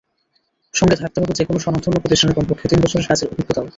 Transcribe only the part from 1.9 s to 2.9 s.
প্রতিষ্ঠানে কমপক্ষে তিন